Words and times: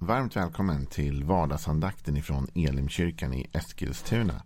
Varmt 0.00 0.36
välkommen 0.36 0.86
till 0.86 1.24
vardagsandakten 1.24 2.16
ifrån 2.16 2.46
Elimkyrkan 2.54 3.34
i 3.34 3.46
Eskilstuna. 3.52 4.42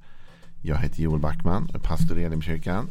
Jag 0.63 0.77
heter 0.77 1.03
Joel 1.03 1.21
Backman 1.21 1.69
och 1.69 1.75
är 1.75 1.79
pastor 1.79 2.19
i 2.19 2.25
Elimkyrkan. 2.25 2.91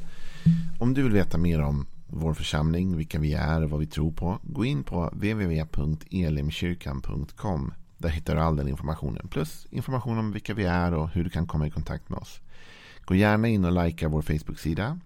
Om 0.79 0.93
du 0.93 1.03
vill 1.03 1.11
veta 1.11 1.37
mer 1.37 1.61
om 1.61 1.87
vår 2.07 2.33
församling, 2.33 2.97
vilka 2.97 3.19
vi 3.19 3.33
är 3.33 3.63
och 3.63 3.69
vad 3.69 3.79
vi 3.79 3.87
tror 3.87 4.11
på, 4.11 4.39
gå 4.43 4.65
in 4.65 4.83
på 4.83 5.09
www.elimkyrkan.com. 5.13 7.73
Där 7.97 8.09
hittar 8.09 8.35
du 8.35 8.41
all 8.41 8.55
den 8.55 8.67
informationen, 8.67 9.27
plus 9.27 9.67
information 9.69 10.17
om 10.17 10.31
vilka 10.31 10.53
vi 10.53 10.63
är 10.63 10.93
och 10.93 11.09
hur 11.09 11.23
du 11.23 11.29
kan 11.29 11.47
komma 11.47 11.67
i 11.67 11.71
kontakt 11.71 12.09
med 12.09 12.19
oss. 12.19 12.41
Gå 13.05 13.15
gärna 13.15 13.47
in 13.47 13.65
och 13.65 13.85
likea 13.85 14.09
vår 14.09 14.21
Facebook-sida, 14.21 14.99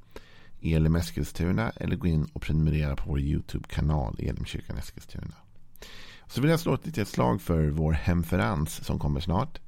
Elim 0.62 0.96
Eskilstuna, 0.96 1.70
eller 1.70 1.96
gå 1.96 2.08
in 2.08 2.26
och 2.34 2.42
prenumerera 2.42 2.96
på 2.96 3.10
vår 3.10 3.20
YouTube-kanal, 3.20 4.16
Elimkyrkan 4.20 4.78
Eskilstuna. 4.78 5.36
Så 6.36 6.42
vill 6.42 6.52
jag 6.52 6.60
slå 6.60 6.74
ett 6.74 6.86
litet 6.86 7.08
slag 7.08 7.42
för 7.42 7.70
vår 7.70 7.92
hemferens 7.92 8.86
som 8.86 9.00
kommer 9.00 9.20
snart. 9.20 9.60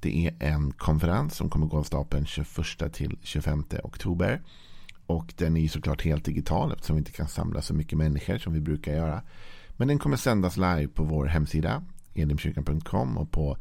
Det 0.00 0.26
är 0.26 0.34
en 0.40 0.72
konferens 0.72 1.36
som 1.36 1.50
kommer 1.50 1.66
gå 1.66 1.78
av 1.78 1.82
stapeln 1.82 2.26
21 2.26 2.48
till 2.92 3.18
25 3.22 3.64
oktober. 3.82 4.42
Och 5.06 5.34
den 5.36 5.56
är 5.56 5.60
ju 5.60 5.68
såklart 5.68 6.02
helt 6.02 6.24
digital 6.24 6.72
eftersom 6.72 6.96
vi 6.96 7.00
inte 7.00 7.12
kan 7.12 7.28
samla 7.28 7.62
så 7.62 7.74
mycket 7.74 7.98
människor 7.98 8.38
som 8.38 8.52
vi 8.52 8.60
brukar 8.60 8.92
göra. 8.92 9.22
Men 9.70 9.88
den 9.88 9.98
kommer 9.98 10.16
sändas 10.16 10.56
live 10.56 10.88
på 10.88 11.04
vår 11.04 11.26
hemsida 11.26 11.84
elimkyrkan.com 12.14 13.18
och 13.18 13.30
på 13.30 13.56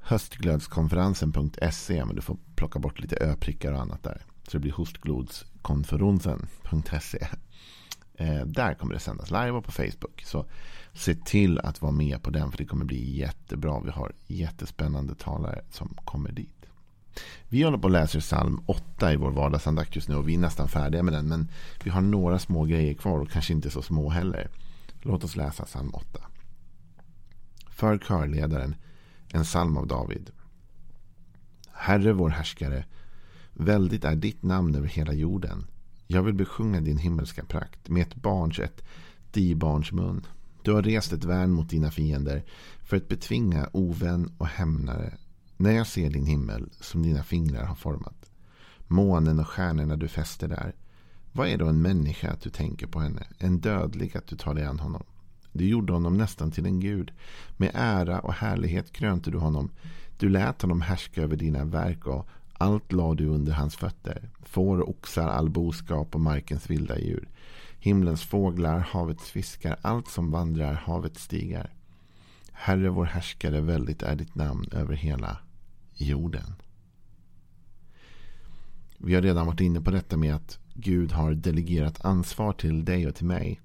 höstglödskonferensen.se. 0.00 2.04
Men 2.04 2.16
du 2.16 2.22
får 2.22 2.36
plocka 2.54 2.78
bort 2.78 3.00
lite 3.00 3.16
öprickar 3.16 3.72
och 3.72 3.80
annat 3.80 4.02
där. 4.02 4.22
Så 4.42 4.50
det 4.52 4.58
blir 4.58 4.72
hostglodskonferensen.se. 4.72 7.28
Eh, 8.22 8.46
där 8.46 8.74
kommer 8.74 8.94
det 8.94 9.00
sändas 9.00 9.30
live 9.30 9.50
och 9.50 9.64
på 9.64 9.72
Facebook. 9.72 10.22
Så 10.24 10.46
se 10.92 11.14
till 11.14 11.58
att 11.58 11.82
vara 11.82 11.92
med 11.92 12.22
på 12.22 12.30
den 12.30 12.50
för 12.50 12.58
det 12.58 12.64
kommer 12.64 12.84
bli 12.84 13.16
jättebra. 13.18 13.80
Vi 13.80 13.90
har 13.90 14.12
jättespännande 14.26 15.14
talare 15.14 15.64
som 15.70 15.96
kommer 16.04 16.32
dit. 16.32 16.66
Vi 17.48 17.62
håller 17.62 17.78
på 17.78 17.86
att 17.86 17.92
läsa 17.92 18.20
psalm 18.20 18.62
8 18.66 19.12
i 19.12 19.16
vår 19.16 19.30
vardagsandakt 19.30 19.96
just 19.96 20.08
nu 20.08 20.14
och 20.14 20.28
vi 20.28 20.34
är 20.34 20.38
nästan 20.38 20.68
färdiga 20.68 21.02
med 21.02 21.12
den. 21.12 21.28
Men 21.28 21.50
vi 21.84 21.90
har 21.90 22.00
några 22.00 22.38
små 22.38 22.64
grejer 22.64 22.94
kvar 22.94 23.18
och 23.18 23.30
kanske 23.30 23.52
inte 23.52 23.70
så 23.70 23.82
små 23.82 24.08
heller. 24.08 24.48
Låt 25.00 25.24
oss 25.24 25.36
läsa 25.36 25.64
psalm 25.64 25.94
8. 25.94 26.20
För 27.70 27.98
körledaren, 27.98 28.74
en 29.32 29.44
psalm 29.44 29.76
av 29.76 29.86
David. 29.86 30.30
Herre 31.72 32.12
vår 32.12 32.28
härskare, 32.28 32.84
väldigt 33.52 34.04
är 34.04 34.14
ditt 34.14 34.42
namn 34.42 34.74
över 34.74 34.88
hela 34.88 35.12
jorden. 35.12 35.66
Jag 36.12 36.22
vill 36.22 36.34
besjunga 36.34 36.80
din 36.80 36.98
himmelska 36.98 37.44
prakt 37.44 37.88
med 37.88 38.02
ett 38.02 38.14
barns, 38.14 38.58
ett 38.58 38.84
dibarns 39.30 39.92
mun. 39.92 40.26
Du 40.62 40.72
har 40.72 40.82
rest 40.82 41.12
ett 41.12 41.24
värn 41.24 41.50
mot 41.50 41.70
dina 41.70 41.90
fiender 41.90 42.44
för 42.82 42.96
att 42.96 43.08
betvinga 43.08 43.68
ovän 43.72 44.32
och 44.38 44.46
hämnare 44.46 45.14
när 45.56 45.72
jag 45.72 45.86
ser 45.86 46.10
din 46.10 46.26
himmel 46.26 46.70
som 46.80 47.02
dina 47.02 47.22
fingrar 47.22 47.64
har 47.64 47.74
format. 47.74 48.30
Månen 48.86 49.40
och 49.40 49.48
stjärnorna 49.48 49.96
du 49.96 50.08
fäster 50.08 50.48
där. 50.48 50.74
Vad 51.32 51.48
är 51.48 51.58
då 51.58 51.66
en 51.66 51.82
människa 51.82 52.30
att 52.30 52.40
du 52.40 52.50
tänker 52.50 52.86
på 52.86 53.00
henne? 53.00 53.26
En 53.38 53.60
dödlig 53.60 54.16
att 54.16 54.26
du 54.26 54.36
tar 54.36 54.54
dig 54.54 54.64
an 54.64 54.78
honom? 54.78 55.02
Du 55.52 55.68
gjorde 55.68 55.92
honom 55.92 56.16
nästan 56.16 56.50
till 56.50 56.66
en 56.66 56.80
gud. 56.80 57.12
Med 57.56 57.70
ära 57.74 58.20
och 58.20 58.34
härlighet 58.34 58.92
krönte 58.92 59.30
du 59.30 59.38
honom. 59.38 59.70
Du 60.18 60.28
lät 60.28 60.62
honom 60.62 60.80
härska 60.80 61.22
över 61.22 61.36
dina 61.36 61.64
verk 61.64 62.06
och 62.06 62.28
allt 62.62 62.92
lade 62.92 63.22
du 63.22 63.28
under 63.28 63.52
hans 63.52 63.76
fötter. 63.76 64.30
Får 64.42 64.78
och 64.78 64.88
oxar, 64.88 65.28
all 65.28 65.50
boskap 65.50 66.14
och 66.14 66.20
markens 66.20 66.70
vilda 66.70 66.98
djur. 66.98 67.28
Himlens 67.78 68.22
fåglar, 68.22 68.78
havets 68.78 69.30
fiskar, 69.30 69.76
allt 69.82 70.08
som 70.08 70.30
vandrar, 70.30 70.74
havets 70.74 71.22
stigar. 71.22 71.74
Herre 72.52 72.88
vår 72.88 73.04
härskare, 73.04 73.60
väldigt 73.60 74.02
är 74.02 74.16
ditt 74.16 74.34
namn 74.34 74.64
över 74.72 74.94
hela 74.94 75.38
jorden. 75.94 76.54
Vi 78.98 79.14
har 79.14 79.22
redan 79.22 79.46
varit 79.46 79.60
inne 79.60 79.80
på 79.80 79.90
detta 79.90 80.16
med 80.16 80.34
att 80.34 80.58
Gud 80.74 81.12
har 81.12 81.34
delegerat 81.34 82.04
ansvar 82.04 82.52
till 82.52 82.84
dig 82.84 83.08
och 83.08 83.14
till 83.14 83.26
mig. 83.26 83.60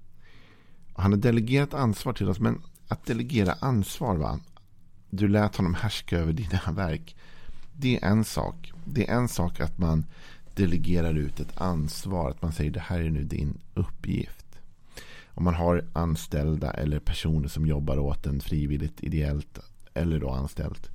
Han 0.94 1.12
har 1.12 1.18
delegerat 1.18 1.74
ansvar 1.74 2.12
till 2.12 2.28
oss, 2.28 2.40
men 2.40 2.62
att 2.88 3.06
delegera 3.06 3.52
ansvar, 3.60 4.16
va? 4.16 4.40
Du 5.10 5.28
lät 5.28 5.56
honom 5.56 5.74
härska 5.74 6.18
över 6.18 6.32
dina 6.32 6.72
verk. 6.72 7.16
Det 7.80 7.96
är 7.96 8.08
en 8.08 8.24
sak. 8.24 8.72
Det 8.84 9.08
är 9.08 9.14
en 9.14 9.28
sak 9.28 9.60
att 9.60 9.78
man 9.78 10.06
delegerar 10.54 11.14
ut 11.14 11.40
ett 11.40 11.60
ansvar. 11.60 12.30
Att 12.30 12.42
man 12.42 12.52
säger 12.52 12.70
det 12.70 12.80
här 12.80 13.00
är 13.00 13.10
nu 13.10 13.24
din 13.24 13.58
uppgift. 13.74 14.58
Om 15.26 15.44
man 15.44 15.54
har 15.54 15.84
anställda 15.92 16.70
eller 16.70 16.98
personer 16.98 17.48
som 17.48 17.66
jobbar 17.66 17.98
åt 17.98 18.26
en 18.26 18.40
frivilligt, 18.40 19.02
ideellt 19.02 19.58
eller 19.94 20.20
då 20.20 20.30
anställt. 20.30 20.90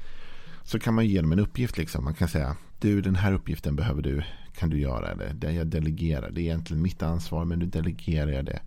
Så 0.63 0.79
kan 0.79 0.93
man 0.93 1.07
ge 1.07 1.21
dem 1.21 1.31
en 1.31 1.39
uppgift. 1.39 1.77
Liksom. 1.77 2.03
Man 2.03 2.13
kan 2.13 2.27
säga 2.27 2.57
du 2.79 3.01
den 3.01 3.15
här 3.15 3.33
uppgiften 3.33 3.75
behöver 3.75 4.01
du. 4.01 4.23
Kan 4.55 4.69
du 4.69 4.79
göra 4.79 5.15
det? 5.15 5.33
Det 5.33 5.51
jag 5.51 5.67
delegerar. 5.67 6.31
Det 6.31 6.41
är 6.41 6.43
egentligen 6.43 6.83
mitt 6.83 7.03
ansvar 7.03 7.45
men 7.45 7.59
nu 7.59 7.65
delegerar 7.65 8.31
jag 8.31 8.45
det 8.45 8.61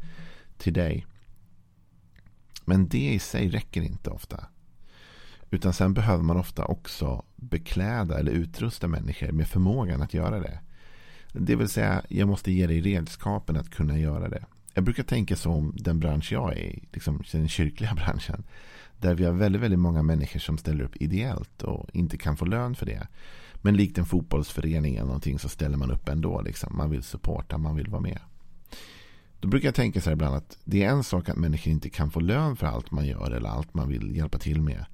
till 0.59 0.73
dig. 0.73 1.07
Men 2.65 2.89
det 2.89 3.15
i 3.15 3.19
sig 3.19 3.49
räcker 3.49 3.83
inte 3.83 4.11
ofta. 4.11 4.47
Utan 5.51 5.73
sen 5.73 5.95
behöver 5.95 6.23
man 6.23 6.37
ofta 6.37 6.65
också 6.65 7.25
bekläda 7.37 8.19
eller 8.19 8.33
utrusta 8.33 8.89
människor 8.89 9.33
med 9.33 9.49
förmågan 9.49 10.03
att 10.03 10.15
göra 10.15 10.41
det. 10.41 10.61
Det 11.33 11.57
vill 11.57 11.69
säga, 11.69 12.03
jag 12.09 12.29
måste 12.29 12.53
ge 12.53 12.67
dig 12.67 12.81
redskapen 12.81 13.57
att 13.57 13.71
kunna 13.71 13.99
göra 13.99 14.29
det. 14.29 14.45
Jag 14.75 14.85
brukar 14.85 15.03
tänka 15.03 15.37
som 15.37 15.75
den 15.77 16.01
bransch 16.01 16.33
jag 16.33 16.53
är 16.53 16.59
i, 16.59 16.89
liksom 16.93 17.23
den 17.33 17.49
kyrkliga 17.49 17.95
branschen. 18.05 18.45
Där 19.01 19.15
vi 19.15 19.25
har 19.25 19.33
väldigt, 19.33 19.63
väldigt 19.63 19.79
många 19.79 20.03
människor 20.03 20.41
som 20.41 20.59
ställer 20.59 20.85
upp 20.85 20.97
ideellt 20.97 21.63
och 21.63 21.89
inte 21.93 22.19
kan 22.19 22.37
få 22.37 22.45
lön 22.45 22.75
för 22.75 22.87
det. 22.87 23.09
Men 23.55 23.77
likt 23.77 23.99
en 23.99 24.07
fotbollsförening 24.07 24.95
eller 24.95 25.07
någonting 25.07 25.39
så 25.39 25.49
ställer 25.49 25.77
man 25.77 25.91
upp 25.91 26.09
ändå. 26.09 26.41
Liksom. 26.41 26.77
Man 26.77 26.91
vill 26.91 27.03
supporta, 27.03 27.59
man 27.59 27.77
vill 27.77 27.89
vara 27.89 28.03
med. 28.03 28.19
Då 29.41 29.49
brukar 29.49 29.69
jag 29.69 29.75
tänka 29.75 30.01
så 30.01 30.11
här 30.11 30.15
ibland 30.17 30.37
att 30.37 30.59
det 30.65 30.85
är 30.85 30.91
en 30.91 31.05
sak 31.05 31.29
att 31.29 31.37
människor 31.37 31.73
inte 31.73 31.91
kan 31.91 32.11
få 32.11 32.21
lön 32.21 32.57
för 32.57 32.67
allt 32.67 32.91
man 32.91 33.07
gör 33.07 33.31
eller 33.31 33.49
allt 33.49 33.75
man 33.75 33.89
vill 33.89 34.17
hjälpa 34.17 34.39
till 34.39 34.63
med. 34.63 34.85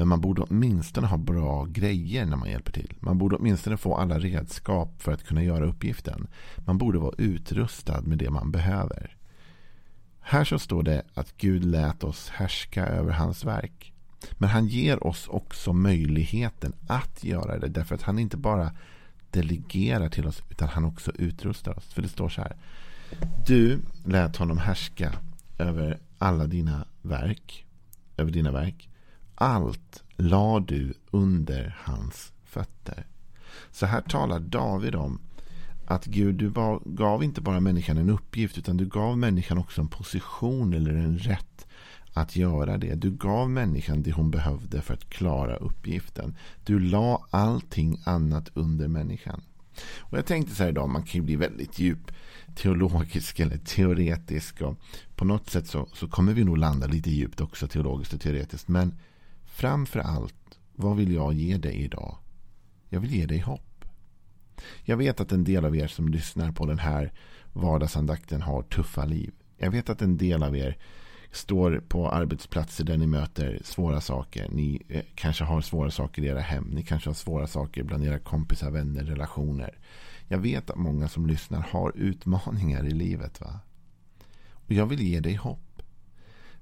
Men 0.00 0.08
man 0.08 0.20
borde 0.20 0.42
åtminstone 0.42 1.06
ha 1.06 1.16
bra 1.16 1.64
grejer 1.64 2.26
när 2.26 2.36
man 2.36 2.50
hjälper 2.50 2.72
till. 2.72 2.94
Man 3.00 3.18
borde 3.18 3.36
åtminstone 3.36 3.76
få 3.76 3.96
alla 3.96 4.18
redskap 4.18 5.02
för 5.02 5.12
att 5.12 5.24
kunna 5.24 5.42
göra 5.42 5.66
uppgiften. 5.66 6.26
Man 6.56 6.78
borde 6.78 6.98
vara 6.98 7.14
utrustad 7.18 8.00
med 8.00 8.18
det 8.18 8.30
man 8.30 8.50
behöver. 8.50 9.16
Här 10.20 10.44
så 10.44 10.58
står 10.58 10.82
det 10.82 11.02
att 11.14 11.36
Gud 11.36 11.64
lät 11.64 12.04
oss 12.04 12.28
härska 12.28 12.86
över 12.86 13.12
hans 13.12 13.44
verk. 13.44 13.92
Men 14.32 14.48
han 14.48 14.66
ger 14.66 15.06
oss 15.06 15.28
också 15.28 15.72
möjligheten 15.72 16.72
att 16.86 17.24
göra 17.24 17.58
det. 17.58 17.68
Därför 17.68 17.94
att 17.94 18.02
han 18.02 18.18
inte 18.18 18.36
bara 18.36 18.72
delegerar 19.30 20.08
till 20.08 20.26
oss 20.26 20.42
utan 20.50 20.68
han 20.68 20.84
också 20.84 21.12
utrustar 21.14 21.78
oss. 21.78 21.92
För 21.92 22.02
det 22.02 22.08
står 22.08 22.28
så 22.28 22.42
här. 22.42 22.56
Du 23.46 23.78
lät 24.04 24.36
honom 24.36 24.58
härska 24.58 25.12
över 25.58 25.98
alla 26.18 26.46
dina 26.46 26.84
verk. 27.02 27.66
Över 28.16 28.30
dina 28.30 28.52
verk. 28.52 28.89
Allt 29.42 30.02
la 30.16 30.60
du 30.60 30.94
under 31.10 31.76
hans 31.80 32.32
fötter. 32.44 33.06
Så 33.70 33.86
här 33.86 34.00
talar 34.00 34.40
David 34.40 34.94
om 34.94 35.20
att 35.86 36.04
Gud, 36.04 36.34
du 36.34 36.52
gav 36.84 37.24
inte 37.24 37.40
bara 37.40 37.60
människan 37.60 37.98
en 37.98 38.10
uppgift 38.10 38.58
utan 38.58 38.76
du 38.76 38.86
gav 38.86 39.18
människan 39.18 39.58
också 39.58 39.80
en 39.80 39.88
position 39.88 40.74
eller 40.74 40.94
en 40.94 41.18
rätt 41.18 41.66
att 42.12 42.36
göra 42.36 42.78
det. 42.78 42.94
Du 42.94 43.10
gav 43.10 43.50
människan 43.50 44.02
det 44.02 44.12
hon 44.12 44.30
behövde 44.30 44.82
för 44.82 44.94
att 44.94 45.10
klara 45.10 45.56
uppgiften. 45.56 46.36
Du 46.64 46.78
la 46.78 47.26
allting 47.30 48.00
annat 48.04 48.50
under 48.54 48.88
människan. 48.88 49.42
Och 49.98 50.18
Jag 50.18 50.26
tänkte 50.26 50.54
så 50.54 50.62
här 50.62 50.70
idag, 50.70 50.88
man 50.88 51.02
kan 51.02 51.20
ju 51.20 51.22
bli 51.22 51.36
väldigt 51.36 51.78
djup 51.78 52.12
teologisk 52.54 53.40
eller 53.40 53.58
teoretisk. 53.58 54.62
Och 54.62 54.76
på 55.16 55.24
något 55.24 55.50
sätt 55.50 55.66
så, 55.66 55.88
så 55.92 56.08
kommer 56.08 56.32
vi 56.32 56.44
nog 56.44 56.58
landa 56.58 56.86
lite 56.86 57.10
djupt 57.10 57.40
också 57.40 57.68
teologiskt 57.68 58.14
och 58.14 58.20
teoretiskt. 58.20 58.68
Men 58.68 58.94
framför 59.60 60.00
allt, 60.00 60.58
vad 60.74 60.96
vill 60.96 61.12
jag 61.12 61.32
ge 61.32 61.56
dig 61.56 61.74
idag? 61.74 62.18
Jag 62.88 63.00
vill 63.00 63.14
ge 63.14 63.26
dig 63.26 63.38
hopp. 63.38 63.84
Jag 64.84 64.96
vet 64.96 65.20
att 65.20 65.32
en 65.32 65.44
del 65.44 65.64
av 65.64 65.76
er 65.76 65.86
som 65.86 66.08
lyssnar 66.08 66.52
på 66.52 66.66
den 66.66 66.78
här 66.78 67.12
vardagsandakten 67.52 68.42
har 68.42 68.62
tuffa 68.62 69.04
liv. 69.04 69.32
Jag 69.56 69.70
vet 69.70 69.90
att 69.90 70.02
en 70.02 70.16
del 70.16 70.42
av 70.42 70.56
er 70.56 70.78
står 71.30 71.82
på 71.88 72.10
arbetsplatser 72.10 72.84
där 72.84 72.96
ni 72.96 73.06
möter 73.06 73.60
svåra 73.64 74.00
saker. 74.00 74.48
Ni 74.50 74.82
eh, 74.88 75.02
kanske 75.14 75.44
har 75.44 75.60
svåra 75.60 75.90
saker 75.90 76.22
i 76.22 76.26
era 76.26 76.40
hem. 76.40 76.64
Ni 76.64 76.82
kanske 76.82 77.08
har 77.08 77.14
svåra 77.14 77.46
saker 77.46 77.82
bland 77.82 78.04
era 78.04 78.18
kompisar, 78.18 78.70
vänner, 78.70 79.04
relationer. 79.04 79.78
Jag 80.28 80.38
vet 80.38 80.70
att 80.70 80.78
många 80.78 81.08
som 81.08 81.26
lyssnar 81.26 81.60
har 81.60 81.92
utmaningar 81.96 82.86
i 82.86 82.90
livet. 82.90 83.40
va? 83.40 83.60
Och 84.52 84.72
Jag 84.72 84.86
vill 84.86 85.02
ge 85.02 85.20
dig 85.20 85.34
hopp. 85.34 85.82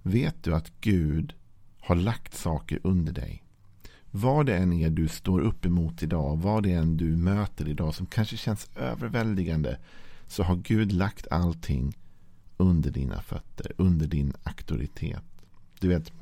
Vet 0.02 0.44
du 0.44 0.54
att 0.54 0.72
Gud 0.80 1.34
har 1.88 1.96
lagt 1.96 2.34
saker 2.34 2.78
under 2.82 3.12
dig? 3.12 3.42
Vad 4.10 4.46
det 4.46 4.56
än 4.56 4.72
är 4.72 4.90
du 4.90 5.08
står 5.08 5.40
upp 5.40 5.64
emot 5.64 6.02
idag, 6.02 6.36
vad 6.36 6.62
det 6.62 6.72
än 6.72 6.96
du 6.96 7.16
möter 7.16 7.68
idag 7.68 7.94
som 7.94 8.06
kanske 8.06 8.36
känns 8.36 8.70
överväldigande, 8.76 9.78
så 10.26 10.42
har 10.42 10.56
Gud 10.56 10.92
lagt 10.92 11.26
allting 11.30 11.96
under 12.56 12.90
dina 12.90 13.22
fötter, 13.22 13.72
under 13.76 14.06
din 14.06 14.32
auktoritet. 14.42 15.22
Du 15.80 15.88
vet, 15.88 16.12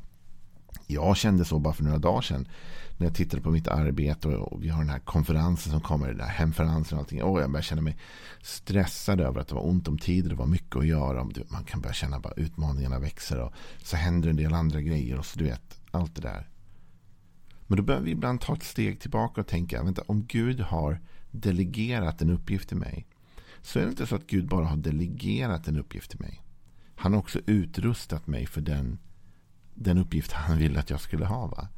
jag 0.86 1.16
kände 1.16 1.44
så 1.44 1.58
bara 1.58 1.74
för 1.74 1.84
några 1.84 1.98
dagar 1.98 2.20
sedan. 2.20 2.48
När 2.96 3.06
jag 3.06 3.14
tittade 3.14 3.42
på 3.42 3.50
mitt 3.50 3.68
arbete 3.68 4.28
och 4.28 4.64
vi 4.64 4.68
har 4.68 4.80
den 4.80 4.90
här 4.90 4.98
konferensen 4.98 5.72
som 5.72 5.80
kommer. 5.80 6.08
Den 6.08 6.20
här 6.20 6.28
hemferensen 6.28 6.98
och 6.98 7.02
allting. 7.02 7.22
Och 7.22 7.40
jag 7.40 7.50
började 7.50 7.66
känna 7.66 7.82
mig 7.82 7.96
stressad 8.42 9.20
över 9.20 9.40
att 9.40 9.48
det 9.48 9.54
var 9.54 9.66
ont 9.66 9.88
om 9.88 9.98
tid. 9.98 10.24
och 10.24 10.30
Det 10.30 10.36
var 10.36 10.46
mycket 10.46 10.76
att 10.76 10.86
göra. 10.86 11.28
Man 11.48 11.64
kan 11.64 11.80
börja 11.80 11.94
känna 11.94 12.16
att 12.16 12.38
utmaningarna 12.38 12.98
växer. 12.98 13.40
Och 13.40 13.52
så 13.82 13.96
händer 13.96 14.30
en 14.30 14.36
del 14.36 14.54
andra 14.54 14.80
grejer. 14.80 15.18
Och 15.18 15.26
så 15.26 15.38
du 15.38 15.44
vet, 15.44 15.80
allt 15.90 16.14
det 16.14 16.22
där. 16.22 16.48
Men 17.66 17.76
då 17.76 17.82
behöver 17.82 18.04
vi 18.04 18.12
ibland 18.12 18.40
ta 18.40 18.54
ett 18.54 18.62
steg 18.62 19.00
tillbaka 19.00 19.40
och 19.40 19.46
tänka. 19.46 19.82
Vänta, 19.82 20.02
om 20.06 20.26
Gud 20.26 20.60
har 20.60 21.00
delegerat 21.30 22.22
en 22.22 22.30
uppgift 22.30 22.68
till 22.68 22.76
mig. 22.76 23.06
Så 23.62 23.78
är 23.78 23.82
det 23.82 23.90
inte 23.90 24.06
så 24.06 24.16
att 24.16 24.26
Gud 24.26 24.48
bara 24.48 24.64
har 24.64 24.76
delegerat 24.76 25.68
en 25.68 25.78
uppgift 25.78 26.10
till 26.10 26.20
mig. 26.20 26.42
Han 26.96 27.12
har 27.12 27.18
också 27.18 27.40
utrustat 27.46 28.26
mig 28.26 28.46
för 28.46 28.60
den 28.60 28.98
den 29.76 29.98
uppgift 29.98 30.32
han 30.32 30.58
ville 30.58 30.80
att 30.80 30.90
jag 30.90 31.00
skulle 31.00 31.26
ha. 31.26 31.46
Va? 31.46 31.68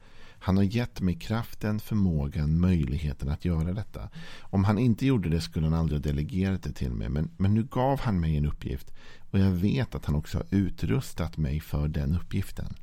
Han 0.41 0.57
har 0.57 0.65
gett 0.65 1.01
mig 1.01 1.15
kraften, 1.15 1.81
förmågan, 1.81 2.61
möjligheten 2.61 3.29
att 3.29 3.45
göra 3.45 3.73
detta. 3.73 4.09
Om 4.41 4.65
han 4.65 4.79
inte 4.79 5.07
gjorde 5.07 5.29
det 5.29 5.41
skulle 5.41 5.67
han 5.67 5.75
aldrig 5.75 6.01
ha 6.01 6.11
delegerat 6.11 6.63
det 6.63 6.73
till 6.73 6.93
mig. 6.93 7.09
Men, 7.09 7.31
men 7.37 7.55
nu 7.55 7.63
gav 7.63 8.01
han 8.01 8.21
mig 8.21 8.37
en 8.37 8.47
uppgift. 8.47 8.93
Och 9.31 9.39
jag 9.39 9.51
vet 9.51 9.95
att 9.95 10.05
han 10.05 10.15
också 10.15 10.39
har 10.39 10.47
utrustat 10.51 11.37
mig 11.37 11.61
för 11.61 11.89
den 11.89 12.15
uppgiften. 12.15 12.75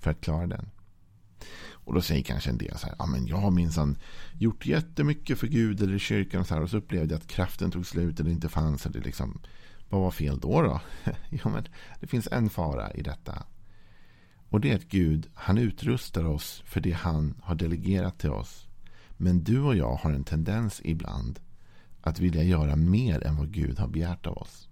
För 0.00 0.10
att 0.10 0.20
klara 0.20 0.46
den. 0.46 0.70
Och 1.70 1.94
då 1.94 2.02
säger 2.02 2.22
kanske 2.22 2.50
en 2.50 2.58
del 2.58 2.78
så 2.78 2.86
här. 2.86 2.96
Ja 2.98 3.06
men 3.06 3.26
jag 3.26 3.36
har 3.36 3.50
minsann 3.50 3.98
gjort 4.38 4.66
jättemycket 4.66 5.38
för 5.38 5.46
Gud 5.46 5.82
eller 5.82 5.94
i 5.94 5.98
kyrkan. 5.98 6.40
Och 6.40 6.46
så, 6.46 6.54
här, 6.54 6.62
och 6.62 6.70
så 6.70 6.76
upplevde 6.76 7.14
jag 7.14 7.20
att 7.20 7.28
kraften 7.28 7.70
tog 7.70 7.86
slut 7.86 8.20
eller 8.20 8.30
inte 8.30 8.48
fanns. 8.48 8.86
Eller 8.86 9.00
liksom, 9.00 9.40
vad 9.88 10.00
var 10.00 10.10
fel 10.10 10.38
då 10.40 10.62
då? 10.62 10.80
jo 11.30 11.50
men 11.50 11.64
det 12.00 12.06
finns 12.06 12.28
en 12.32 12.50
fara 12.50 12.92
i 12.92 13.02
detta. 13.02 13.42
Och 14.52 14.60
det 14.60 14.70
är 14.70 14.76
att 14.76 14.88
Gud, 14.88 15.26
han 15.34 15.58
utrustar 15.58 16.24
oss 16.24 16.62
för 16.66 16.80
det 16.80 16.92
han 16.92 17.34
har 17.42 17.54
delegerat 17.54 18.18
till 18.18 18.30
oss. 18.30 18.68
Men 19.16 19.44
du 19.44 19.60
och 19.60 19.76
jag 19.76 19.94
har 19.94 20.12
en 20.12 20.24
tendens 20.24 20.80
ibland 20.84 21.40
att 22.00 22.20
vilja 22.20 22.42
göra 22.42 22.76
mer 22.76 23.26
än 23.26 23.36
vad 23.36 23.52
Gud 23.52 23.78
har 23.78 23.88
begärt 23.88 24.26
av 24.26 24.36
oss. 24.36 24.68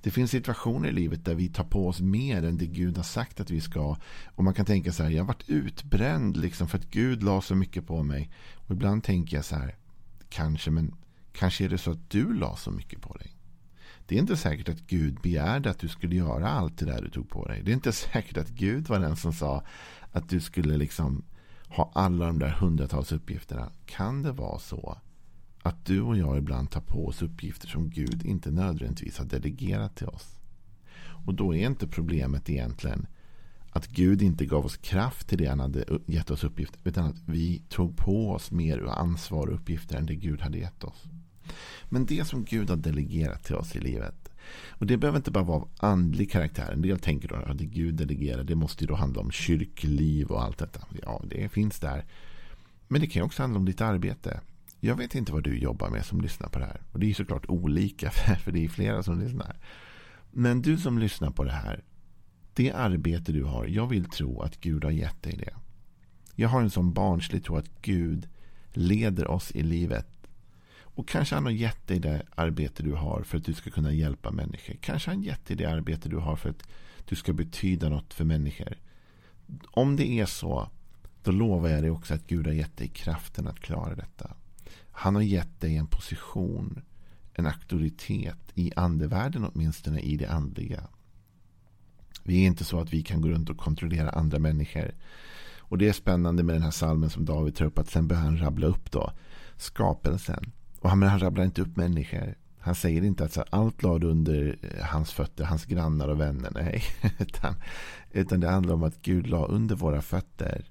Det 0.00 0.10
finns 0.10 0.30
situationer 0.30 0.88
i 0.88 0.92
livet 0.92 1.24
där 1.24 1.34
vi 1.34 1.48
tar 1.48 1.64
på 1.64 1.88
oss 1.88 2.00
mer 2.00 2.44
än 2.44 2.58
det 2.58 2.66
Gud 2.66 2.96
har 2.96 3.04
sagt 3.04 3.40
att 3.40 3.50
vi 3.50 3.60
ska. 3.60 3.96
Och 4.26 4.44
man 4.44 4.54
kan 4.54 4.66
tänka 4.66 4.92
så 4.92 5.02
här, 5.02 5.10
jag 5.10 5.22
har 5.22 5.28
varit 5.28 5.48
utbränd 5.48 6.36
liksom 6.36 6.68
för 6.68 6.78
att 6.78 6.90
Gud 6.90 7.22
la 7.22 7.40
så 7.40 7.54
mycket 7.54 7.86
på 7.86 8.02
mig. 8.02 8.30
Och 8.54 8.70
ibland 8.70 9.04
tänker 9.04 9.36
jag 9.36 9.44
så 9.44 9.56
här, 9.56 9.76
kanske, 10.28 10.70
men 10.70 10.94
kanske 11.32 11.64
är 11.64 11.68
det 11.68 11.78
så 11.78 11.90
att 11.90 12.10
du 12.10 12.34
la 12.34 12.56
så 12.56 12.70
mycket 12.70 13.00
på 13.00 13.16
dig. 13.16 13.30
Det 14.12 14.16
är 14.16 14.20
inte 14.20 14.36
säkert 14.36 14.68
att 14.68 14.86
Gud 14.86 15.14
begärde 15.22 15.70
att 15.70 15.78
du 15.78 15.88
skulle 15.88 16.16
göra 16.16 16.48
allt 16.48 16.78
det 16.78 16.84
där 16.84 17.02
du 17.02 17.10
tog 17.10 17.28
på 17.28 17.48
dig. 17.48 17.62
Det 17.64 17.70
är 17.70 17.74
inte 17.74 17.92
säkert 17.92 18.36
att 18.36 18.48
Gud 18.48 18.88
var 18.88 18.98
den 18.98 19.16
som 19.16 19.32
sa 19.32 19.62
att 20.12 20.28
du 20.28 20.40
skulle 20.40 20.76
liksom 20.76 21.24
ha 21.68 21.90
alla 21.94 22.26
de 22.26 22.38
där 22.38 22.50
hundratals 22.50 23.12
uppgifterna. 23.12 23.70
Kan 23.86 24.22
det 24.22 24.32
vara 24.32 24.58
så 24.58 24.98
att 25.62 25.86
du 25.86 26.00
och 26.00 26.16
jag 26.16 26.38
ibland 26.38 26.70
tar 26.70 26.80
på 26.80 27.06
oss 27.06 27.22
uppgifter 27.22 27.68
som 27.68 27.90
Gud 27.90 28.26
inte 28.26 28.50
nödvändigtvis 28.50 29.18
har 29.18 29.24
delegerat 29.24 29.96
till 29.96 30.08
oss? 30.08 30.40
Och 31.26 31.34
då 31.34 31.54
är 31.54 31.66
inte 31.66 31.86
problemet 31.88 32.50
egentligen 32.50 33.06
att 33.70 33.88
Gud 33.88 34.22
inte 34.22 34.46
gav 34.46 34.64
oss 34.64 34.76
kraft 34.76 35.28
till 35.28 35.38
det 35.38 35.46
han 35.46 35.60
hade 35.60 35.84
gett 36.06 36.30
oss 36.30 36.44
uppgift. 36.44 36.78
Utan 36.84 37.04
att 37.04 37.22
vi 37.26 37.62
tog 37.68 37.96
på 37.96 38.32
oss 38.32 38.50
mer 38.50 38.84
ansvar 38.86 39.46
och 39.46 39.54
uppgifter 39.54 39.96
än 39.96 40.06
det 40.06 40.14
Gud 40.14 40.40
hade 40.40 40.58
gett 40.58 40.84
oss. 40.84 41.04
Men 41.92 42.06
det 42.06 42.24
som 42.24 42.44
Gud 42.44 42.70
har 42.70 42.76
delegerat 42.76 43.44
till 43.44 43.54
oss 43.54 43.76
i 43.76 43.80
livet. 43.80 44.28
Och 44.68 44.86
det 44.86 44.96
behöver 44.96 45.18
inte 45.18 45.30
bara 45.30 45.44
vara 45.44 45.56
av 45.56 45.68
andlig 45.76 46.30
karaktär. 46.30 46.72
En 46.72 46.82
del 46.82 46.98
tänker 46.98 47.28
då 47.28 47.34
att 47.34 47.58
det 47.58 47.64
Gud 47.64 47.94
delegerar 47.94 48.44
det 48.44 48.54
måste 48.54 48.84
ju 48.84 48.88
då 48.88 48.94
handla 48.94 49.20
om 49.20 49.30
kyrkliv 49.30 50.26
och 50.26 50.42
allt 50.42 50.58
detta. 50.58 50.80
Ja, 51.02 51.22
det 51.26 51.48
finns 51.48 51.78
där. 51.78 52.04
Men 52.88 53.00
det 53.00 53.06
kan 53.06 53.20
ju 53.20 53.26
också 53.26 53.42
handla 53.42 53.58
om 53.58 53.64
ditt 53.64 53.80
arbete. 53.80 54.40
Jag 54.80 54.96
vet 54.96 55.14
inte 55.14 55.32
vad 55.32 55.42
du 55.42 55.58
jobbar 55.58 55.90
med 55.90 56.04
som 56.04 56.20
lyssnar 56.20 56.48
på 56.48 56.58
det 56.58 56.64
här. 56.64 56.80
Och 56.92 57.00
det 57.00 57.10
är 57.10 57.14
såklart 57.14 57.46
olika 57.48 58.10
för 58.44 58.52
det 58.52 58.64
är 58.64 58.68
flera 58.68 59.02
som 59.02 59.20
lyssnar. 59.20 59.56
Men 60.30 60.62
du 60.62 60.78
som 60.78 60.98
lyssnar 60.98 61.30
på 61.30 61.44
det 61.44 61.52
här. 61.52 61.84
Det 62.54 62.72
arbete 62.72 63.32
du 63.32 63.44
har, 63.44 63.66
jag 63.66 63.86
vill 63.86 64.04
tro 64.04 64.40
att 64.40 64.60
Gud 64.60 64.84
har 64.84 64.90
gett 64.90 65.22
dig 65.22 65.36
det. 65.36 65.54
Jag 66.34 66.48
har 66.48 66.60
en 66.60 66.70
sån 66.70 66.92
barnslig 66.92 67.44
tro 67.44 67.56
att 67.56 67.82
Gud 67.82 68.28
leder 68.72 69.28
oss 69.28 69.50
i 69.50 69.62
livet 69.62 70.06
och 70.94 71.08
kanske 71.08 71.34
han 71.34 71.44
har 71.44 71.52
gett 71.52 71.86
dig 71.86 71.98
det 71.98 72.22
arbete 72.34 72.82
du 72.82 72.92
har 72.92 73.22
för 73.22 73.38
att 73.38 73.44
du 73.44 73.54
ska 73.54 73.70
kunna 73.70 73.92
hjälpa 73.92 74.30
människor. 74.30 74.76
Kanske 74.80 75.10
han 75.10 75.22
gett 75.22 75.46
dig 75.46 75.56
det 75.56 75.66
arbete 75.66 76.08
du 76.08 76.16
har 76.16 76.36
för 76.36 76.50
att 76.50 76.62
du 77.08 77.16
ska 77.16 77.32
betyda 77.32 77.88
något 77.88 78.14
för 78.14 78.24
människor. 78.24 78.78
Om 79.70 79.96
det 79.96 80.20
är 80.20 80.26
så, 80.26 80.68
då 81.22 81.30
lovar 81.30 81.68
jag 81.68 81.82
dig 81.82 81.90
också 81.90 82.14
att 82.14 82.26
Gud 82.26 82.46
har 82.46 82.54
gett 82.54 82.76
dig 82.76 82.88
kraften 82.88 83.48
att 83.48 83.60
klara 83.60 83.94
detta. 83.94 84.34
Han 84.90 85.14
har 85.14 85.22
gett 85.22 85.60
dig 85.60 85.76
en 85.76 85.86
position, 85.86 86.82
en 87.34 87.46
auktoritet 87.46 88.52
i 88.54 88.72
andevärlden 88.76 89.44
åtminstone 89.44 90.00
i 90.00 90.16
det 90.16 90.26
andliga. 90.26 90.88
Vi 92.22 92.42
är 92.42 92.46
inte 92.46 92.64
så 92.64 92.80
att 92.80 92.92
vi 92.92 93.02
kan 93.02 93.20
gå 93.20 93.28
runt 93.28 93.50
och 93.50 93.56
kontrollera 93.56 94.10
andra 94.10 94.38
människor. 94.38 94.94
Och 95.58 95.78
det 95.78 95.88
är 95.88 95.92
spännande 95.92 96.42
med 96.42 96.54
den 96.54 96.62
här 96.62 96.70
salmen 96.70 97.10
som 97.10 97.24
David 97.24 97.56
tar 97.56 97.64
upp 97.64 97.78
att 97.78 97.90
sen 97.90 98.08
börjar 98.08 98.22
han 98.22 98.38
rabbla 98.38 98.66
upp 98.66 98.92
då 98.92 99.12
skapelsen. 99.56 100.52
Och 100.82 100.90
han, 100.90 101.02
han 101.02 101.18
rabblar 101.18 101.44
inte 101.44 101.62
upp 101.62 101.76
människor. 101.76 102.34
Han 102.58 102.74
säger 102.74 103.04
inte 103.04 103.24
att 103.24 103.32
så, 103.32 103.44
allt 103.50 103.82
lade 103.82 104.06
under 104.06 104.58
eh, 104.62 104.84
hans 104.84 105.12
fötter, 105.12 105.44
hans 105.44 105.64
grannar 105.64 106.08
och 106.08 106.20
vänner. 106.20 106.50
Nej, 106.54 106.82
utan, 107.18 107.54
utan 108.10 108.40
det 108.40 108.50
handlar 108.50 108.74
om 108.74 108.82
att 108.82 109.02
Gud 109.02 109.26
la 109.26 109.46
under 109.46 109.76
våra 109.76 110.02
fötter 110.02 110.64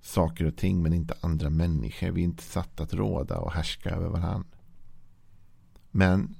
saker 0.00 0.44
och 0.44 0.56
ting 0.56 0.82
men 0.82 0.92
inte 0.92 1.14
andra 1.20 1.50
människor. 1.50 2.10
Vi 2.10 2.20
är 2.20 2.24
inte 2.24 2.42
satt 2.42 2.80
att 2.80 2.94
råda 2.94 3.38
och 3.38 3.52
härska 3.52 3.90
över 3.90 4.08
varandra. 4.08 4.48
Men 5.90 6.34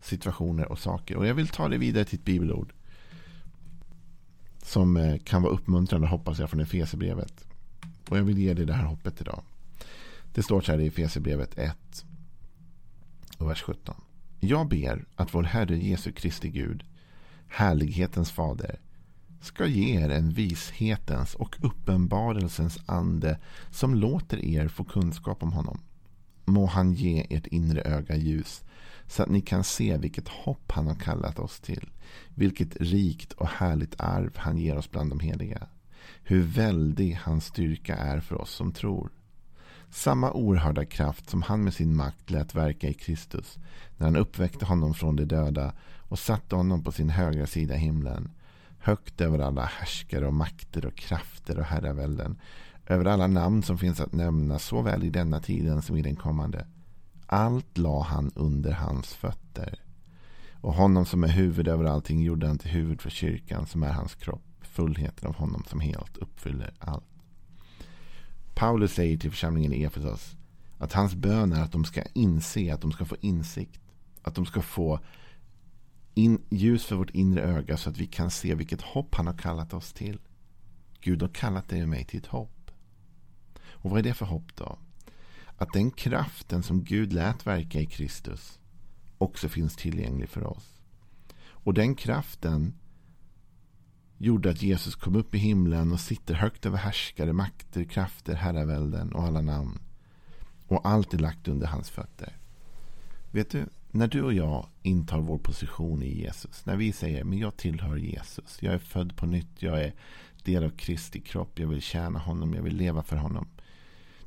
situationer 0.00 0.72
och 0.72 0.78
saker. 0.78 1.16
Och 1.16 1.26
jag 1.26 1.34
vill 1.34 1.48
ta 1.48 1.68
det 1.68 1.78
vidare 1.78 2.04
till 2.04 2.18
ett 2.18 2.24
bibelord. 2.24 2.72
Som 4.62 4.96
eh, 4.96 5.18
kan 5.18 5.42
vara 5.42 5.52
uppmuntrande 5.52 6.06
hoppas 6.06 6.38
jag 6.38 6.50
från 6.50 6.60
Efesierbrevet. 6.60 7.44
Och 8.08 8.18
jag 8.18 8.22
vill 8.22 8.38
ge 8.38 8.54
dig 8.54 8.66
det 8.66 8.72
här 8.72 8.84
hoppet 8.84 9.20
idag. 9.20 9.42
Det 10.34 10.42
står 10.42 10.60
så 10.60 10.72
här 10.72 10.78
i 10.78 10.86
Efesierbrevet 10.86 11.58
1 11.58 12.04
och 13.42 13.50
vers 13.50 13.62
17. 13.62 13.94
Jag 14.40 14.68
ber 14.68 15.04
att 15.16 15.34
vår 15.34 15.42
Herre 15.42 15.76
Jesu 15.76 16.12
Kristi 16.12 16.48
Gud, 16.48 16.84
härlighetens 17.48 18.30
fader, 18.30 18.80
ska 19.40 19.66
ge 19.66 20.00
er 20.00 20.10
en 20.10 20.30
vishetens 20.30 21.34
och 21.34 21.56
uppenbarelsens 21.60 22.78
ande 22.86 23.38
som 23.70 23.94
låter 23.94 24.44
er 24.44 24.68
få 24.68 24.84
kunskap 24.84 25.42
om 25.42 25.52
honom. 25.52 25.80
Må 26.44 26.66
han 26.66 26.92
ge 26.92 27.26
ert 27.30 27.46
inre 27.46 27.82
öga 27.82 28.16
ljus 28.16 28.64
så 29.06 29.22
att 29.22 29.28
ni 29.28 29.40
kan 29.40 29.64
se 29.64 29.96
vilket 29.96 30.28
hopp 30.28 30.72
han 30.72 30.86
har 30.86 30.94
kallat 30.94 31.38
oss 31.38 31.60
till. 31.60 31.90
Vilket 32.34 32.76
rikt 32.80 33.32
och 33.32 33.48
härligt 33.48 34.00
arv 34.00 34.36
han 34.36 34.58
ger 34.58 34.76
oss 34.76 34.90
bland 34.90 35.10
de 35.10 35.20
heliga. 35.20 35.66
Hur 36.22 36.42
väldig 36.42 37.18
hans 37.22 37.46
styrka 37.46 37.96
är 37.96 38.20
för 38.20 38.40
oss 38.40 38.50
som 38.50 38.72
tror. 38.72 39.10
Samma 39.94 40.32
oerhörda 40.32 40.84
kraft 40.84 41.30
som 41.30 41.42
han 41.42 41.64
med 41.64 41.74
sin 41.74 41.96
makt 41.96 42.30
lät 42.30 42.54
verka 42.54 42.88
i 42.88 42.94
Kristus 42.94 43.58
när 43.96 44.06
han 44.06 44.16
uppväckte 44.16 44.64
honom 44.64 44.94
från 44.94 45.16
de 45.16 45.24
döda 45.24 45.72
och 46.08 46.18
satte 46.18 46.56
honom 46.56 46.84
på 46.84 46.92
sin 46.92 47.10
högra 47.10 47.46
sida 47.46 47.74
himlen. 47.74 48.30
Högt 48.78 49.20
över 49.20 49.38
alla 49.38 49.64
härskare 49.64 50.26
och 50.26 50.34
makter 50.34 50.86
och 50.86 50.94
krafter 50.94 51.58
och 51.58 51.64
herravälden. 51.64 52.38
Över 52.86 53.04
alla 53.04 53.26
namn 53.26 53.62
som 53.62 53.78
finns 53.78 54.00
att 54.00 54.12
nämna 54.12 54.58
såväl 54.58 55.04
i 55.04 55.10
denna 55.10 55.40
tiden 55.40 55.82
som 55.82 55.96
i 55.96 56.02
den 56.02 56.16
kommande. 56.16 56.66
Allt 57.26 57.78
la 57.78 58.02
han 58.02 58.32
under 58.34 58.72
hans 58.72 59.14
fötter. 59.14 59.80
Och 60.60 60.74
honom 60.74 61.06
som 61.06 61.24
är 61.24 61.28
huvud 61.28 61.68
över 61.68 61.84
allting 61.84 62.22
gjorde 62.22 62.46
han 62.46 62.58
till 62.58 62.70
huvud 62.70 63.00
för 63.00 63.10
kyrkan 63.10 63.66
som 63.66 63.82
är 63.82 63.92
hans 63.92 64.14
kropp. 64.14 64.42
Fullheten 64.60 65.28
av 65.28 65.34
honom 65.34 65.64
som 65.68 65.80
helt 65.80 66.16
uppfyller 66.16 66.74
allt. 66.78 67.11
Paulus 68.62 68.94
säger 68.94 69.16
till 69.16 69.30
församlingen 69.30 69.72
i 69.72 69.82
Efesos 69.82 70.36
att 70.78 70.92
hans 70.92 71.14
bön 71.14 71.52
är 71.52 71.62
att 71.62 71.72
de 71.72 71.84
ska 71.84 72.02
inse, 72.14 72.74
att 72.74 72.80
de 72.80 72.92
ska 72.92 73.04
få 73.04 73.16
insikt. 73.20 73.80
Att 74.22 74.34
de 74.34 74.46
ska 74.46 74.62
få 74.62 75.00
in, 76.14 76.42
ljus 76.50 76.84
för 76.84 76.96
vårt 76.96 77.10
inre 77.10 77.42
öga 77.42 77.76
så 77.76 77.90
att 77.90 77.98
vi 77.98 78.06
kan 78.06 78.30
se 78.30 78.54
vilket 78.54 78.82
hopp 78.82 79.14
han 79.14 79.26
har 79.26 79.38
kallat 79.38 79.74
oss 79.74 79.92
till. 79.92 80.20
Gud 81.00 81.22
har 81.22 81.28
kallat 81.28 81.68
dig 81.68 81.82
och 81.82 81.88
mig 81.88 82.04
till 82.04 82.20
ett 82.20 82.26
hopp. 82.26 82.70
Och 83.58 83.90
vad 83.90 83.98
är 83.98 84.02
det 84.02 84.14
för 84.14 84.26
hopp 84.26 84.56
då? 84.56 84.78
Att 85.58 85.72
den 85.72 85.90
kraften 85.90 86.62
som 86.62 86.84
Gud 86.84 87.12
lät 87.12 87.46
verka 87.46 87.80
i 87.80 87.86
Kristus 87.86 88.58
också 89.18 89.48
finns 89.48 89.76
tillgänglig 89.76 90.28
för 90.28 90.46
oss. 90.46 90.80
Och 91.38 91.74
den 91.74 91.94
kraften 91.94 92.74
gjorde 94.22 94.50
att 94.50 94.62
Jesus 94.62 94.94
kom 94.94 95.16
upp 95.16 95.34
i 95.34 95.38
himlen 95.38 95.92
och 95.92 96.00
sitter 96.00 96.34
högt 96.34 96.66
över 96.66 96.78
härskare, 96.78 97.32
makter, 97.32 97.84
krafter, 97.84 98.34
herravälden 98.34 99.12
och 99.12 99.22
alla 99.22 99.40
namn. 99.40 99.78
Och 100.66 100.88
allt 100.88 101.14
är 101.14 101.18
lagt 101.18 101.48
under 101.48 101.66
hans 101.66 101.90
fötter. 101.90 102.36
Vet 103.30 103.50
du, 103.50 103.66
när 103.90 104.06
du 104.06 104.22
och 104.22 104.34
jag 104.34 104.66
intar 104.82 105.20
vår 105.20 105.38
position 105.38 106.02
i 106.02 106.20
Jesus, 106.20 106.66
när 106.66 106.76
vi 106.76 106.92
säger 106.92 107.24
men 107.24 107.38
jag 107.38 107.56
tillhör 107.56 107.96
Jesus, 107.96 108.58
jag 108.60 108.74
är 108.74 108.78
född 108.78 109.16
på 109.16 109.26
nytt, 109.26 109.62
jag 109.62 109.84
är 109.84 109.94
del 110.44 110.64
av 110.64 110.70
Kristi 110.70 111.20
kropp. 111.20 111.58
Jag 111.58 111.68
vill 111.68 111.82
tjäna 111.82 112.18
honom. 112.18 112.54
Jag 112.54 112.62
vill 112.62 112.76
leva 112.76 113.02
för 113.02 113.16
honom. 113.16 113.48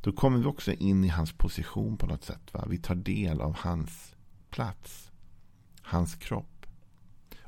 Då 0.02 0.12
kommer 0.12 0.38
vi 0.38 0.46
också 0.46 0.74
in 0.74 1.04
i 1.04 1.08
hans 1.08 1.32
position 1.32 1.98
på 1.98 2.08
något 2.08 2.24
sätt. 2.24 2.54
Va? 2.54 2.66
Vi 2.70 2.78
tar 2.78 2.96
del 2.96 3.42
av 3.42 3.56
hans 3.58 4.16
plats. 4.50 5.12
Hans 5.82 6.16
kropp. 6.16 6.55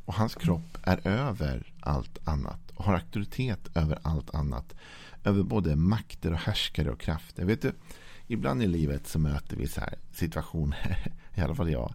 Och 0.08 0.14
hans 0.14 0.36
kropp 0.36 0.78
är 0.84 1.08
över 1.08 1.74
allt 1.80 2.28
annat. 2.28 2.72
Och 2.76 2.86
har 2.86 2.94
auktoritet 2.94 3.78
över 3.78 4.00
allt 4.02 4.36
annat. 4.36 4.76
Över 5.24 5.44
både 5.44 5.76
makter 5.76 6.32
och 6.32 6.38
härskare 6.38 6.92
och 6.92 7.00
krafter. 7.00 7.46
Vet 7.46 7.62
du, 7.62 7.74
ibland 8.28 8.64
i 8.64 8.68
livet 8.68 9.08
så 9.08 9.20
möter 9.20 9.58
vi 9.58 9.68
så 9.68 9.82
här 9.82 9.96
situationer. 10.12 11.12
I 11.36 11.42
alla 11.42 11.56
fall 11.56 11.72
jag. 11.72 11.94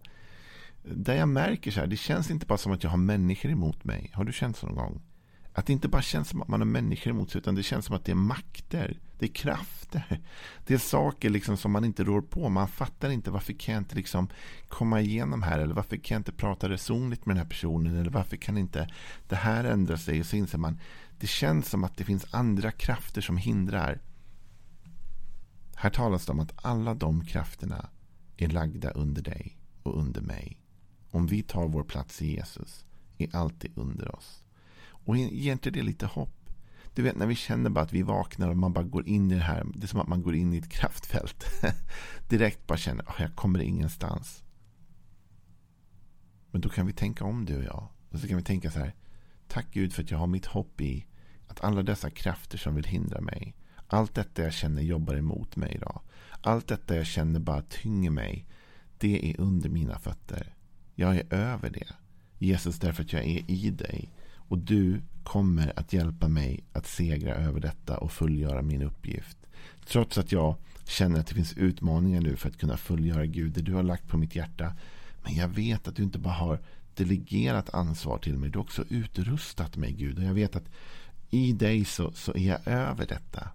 Där 0.83 1.15
jag 1.15 1.29
märker 1.29 1.71
så 1.71 1.81
här. 1.81 1.87
Det 1.87 1.97
känns 1.97 2.31
inte 2.31 2.47
bara 2.47 2.59
som 2.59 2.73
att 2.73 2.83
jag 2.83 2.91
har 2.91 2.99
människor 2.99 3.51
emot 3.51 3.85
mig. 3.85 4.11
Har 4.15 4.25
du 4.25 4.33
känt 4.33 4.57
så 4.57 4.67
någon 4.67 4.77
gång? 4.77 5.01
Att 5.53 5.67
det 5.67 5.73
inte 5.73 5.89
bara 5.89 6.03
känns 6.03 6.29
som 6.29 6.43
att 6.43 6.49
man 6.49 6.61
har 6.61 6.67
människor 6.67 7.11
emot 7.11 7.31
sig. 7.31 7.39
Utan 7.39 7.55
det 7.55 7.63
känns 7.63 7.87
som 7.87 7.97
att 7.97 8.05
det 8.05 8.13
är 8.13 8.17
makter. 8.17 8.99
Det 9.19 9.27
är 9.27 9.33
krafter. 9.33 10.21
Det 10.67 10.75
är 10.75 10.79
saker 10.79 11.31
liksom 11.31 11.57
som 11.57 11.73
man 11.73 11.85
inte 11.85 12.05
rår 12.05 12.21
på. 12.21 12.49
Man 12.49 12.69
fattar 12.69 13.11
inte 13.11 13.31
varför 13.31 13.53
kan 13.53 13.75
jag 13.75 13.81
inte 13.81 13.97
liksom 13.97 14.29
komma 14.69 15.01
igenom 15.01 15.43
här. 15.43 15.59
Eller 15.59 15.75
varför 15.75 15.97
kan 15.97 16.15
jag 16.15 16.21
inte 16.21 16.33
prata 16.33 16.69
resonligt 16.69 17.27
med 17.27 17.37
den 17.37 17.43
här 17.43 17.51
personen. 17.51 17.97
Eller 17.97 18.11
varför 18.11 18.37
kan 18.37 18.59
inte 18.59 18.89
det 19.29 19.37
här 19.37 19.65
ändra 19.65 19.97
sig. 19.97 20.21
Och 20.21 20.27
så 20.27 20.37
inser 20.37 20.59
man. 20.59 20.81
Det 21.19 21.27
känns 21.27 21.69
som 21.69 21.85
att 21.85 21.97
det 21.97 22.05
finns 22.05 22.27
andra 22.31 22.71
krafter 22.71 23.21
som 23.21 23.37
hindrar. 23.37 24.01
Här 25.75 25.91
talas 25.91 26.27
det 26.27 26.33
om 26.33 26.41
att 26.41 26.65
alla 26.65 26.95
de 26.95 27.25
krafterna 27.25 27.89
är 28.37 28.49
lagda 28.49 28.91
under 28.91 29.23
dig 29.23 29.59
och 29.83 29.99
under 29.99 30.21
mig. 30.21 30.59
Om 31.11 31.27
vi 31.27 31.43
tar 31.43 31.69
vår 31.69 31.85
plats 31.85 32.23
i 32.23 32.35
Jesus 32.35 32.85
är 33.19 33.37
allt 33.37 33.61
det 33.61 33.69
under 33.77 34.15
oss. 34.15 34.42
Och 35.05 35.17
ger 35.17 35.53
inte 35.53 35.71
det 35.71 35.83
lite 35.83 36.07
hopp? 36.07 36.43
Du 36.95 37.03
vet 37.03 37.17
när 37.17 37.27
vi 37.27 37.35
känner 37.35 37.71
bara 37.71 37.85
att 37.85 37.93
vi 37.93 38.03
vaknar 38.03 38.49
och 38.49 38.57
man 38.57 38.73
bara 38.73 38.85
går 38.85 39.09
in 39.09 39.31
i 39.31 39.35
det 39.35 39.41
här. 39.41 39.67
Det 39.75 39.87
är 39.87 39.89
som 39.89 40.01
att 40.01 40.09
man 40.09 40.23
går 40.23 40.35
in 40.35 40.55
i 40.55 40.59
ett 40.59 40.71
kraftfält. 40.71 41.45
Direkt 42.29 42.67
bara 42.67 42.79
känner 42.79 43.11
att 43.11 43.21
jag 43.21 43.35
kommer 43.35 43.59
ingenstans. 43.59 44.43
Men 46.51 46.61
då 46.61 46.69
kan 46.69 46.87
vi 46.87 46.93
tänka 46.93 47.25
om 47.25 47.45
du 47.45 47.57
och 47.57 47.65
jag. 47.65 47.89
Och 48.11 48.19
så 48.19 48.29
kan 48.29 48.37
vi 48.37 48.43
tänka 48.43 48.71
så 48.71 48.79
här. 48.79 48.95
Tack 49.49 49.67
Gud 49.73 49.93
för 49.93 50.03
att 50.03 50.11
jag 50.11 50.19
har 50.19 50.27
mitt 50.27 50.47
hopp 50.47 50.81
i 50.81 51.07
att 51.49 51.65
alla 51.65 51.83
dessa 51.83 52.11
krafter 52.11 52.59
som 52.59 52.75
vill 52.75 52.85
hindra 52.85 53.21
mig. 53.21 53.55
Allt 53.87 54.15
detta 54.15 54.43
jag 54.43 54.53
känner 54.53 54.83
jobbar 54.83 55.17
emot 55.17 55.57
mig 55.57 55.75
idag. 55.75 56.01
Allt 56.41 56.69
detta 56.69 56.97
jag 56.97 57.07
känner 57.07 57.41
bara 57.41 57.63
tynger 57.63 58.11
mig. 58.11 58.47
Det 58.99 59.31
är 59.31 59.41
under 59.41 59.69
mina 59.69 59.99
fötter. 59.99 60.55
Jag 60.95 61.17
är 61.17 61.35
över 61.35 61.71
det. 61.71 61.89
Jesus 62.39 62.79
därför 62.79 63.03
att 63.03 63.13
jag 63.13 63.25
är 63.25 63.51
i 63.51 63.71
dig. 63.71 64.09
Och 64.53 64.59
du 64.59 65.01
kommer 65.23 65.73
att 65.79 65.93
hjälpa 65.93 66.29
mig 66.29 66.65
att 66.73 66.87
segra 66.87 67.35
över 67.35 67.61
detta 67.61 67.99
och 67.99 68.13
fullgöra 68.13 68.63
min 68.63 68.83
uppgift. 68.83 69.39
Trots 69.87 70.19
att 70.19 70.33
jag 70.33 70.57
känner 70.85 71.21
att 71.21 71.27
det 71.27 71.35
finns 71.35 71.57
utmaningar 71.57 72.21
nu 72.21 72.37
för 72.37 72.49
att 72.49 72.57
kunna 72.57 72.77
fullgöra 72.77 73.27
Gud, 73.27 73.53
det 73.53 73.63
du 73.63 73.75
har 73.75 73.83
lagt 73.83 74.09
på 74.09 74.17
mitt 74.17 74.37
hjärta. 74.37 74.75
Men 75.23 75.35
jag 75.35 75.49
vet 75.49 75.89
att 75.89 75.97
du 75.97 76.03
inte 76.03 76.19
bara 76.19 76.35
har 76.35 76.61
delegerat 76.95 77.75
ansvar 77.75 78.19
till 78.19 78.39
mig, 78.39 78.51
du 78.51 78.59
har 78.59 78.65
också 78.65 78.85
utrustat 78.89 79.77
mig 79.77 79.93
Gud. 79.93 80.19
Och 80.19 80.25
jag 80.25 80.35
vet 80.35 80.57
att 80.57 80.69
i 81.31 81.53
dig 81.53 81.85
så, 81.85 82.13
så 82.13 82.35
är 82.35 82.49
jag 82.49 82.69
över 82.69 83.07
detta. 83.07 83.49